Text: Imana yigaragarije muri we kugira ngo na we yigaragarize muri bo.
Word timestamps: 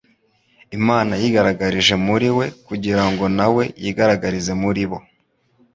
Imana 0.77 1.11
yigaragarije 1.21 1.95
muri 2.05 2.27
we 2.37 2.45
kugira 2.67 3.03
ngo 3.09 3.25
na 3.37 3.47
we 3.55 3.63
yigaragarize 3.83 4.53
muri 4.61 4.83
bo. 4.89 4.97